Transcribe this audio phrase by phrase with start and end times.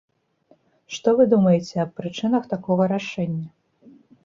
[0.95, 3.47] Што вы думаеце аб прычынах такога рашэння?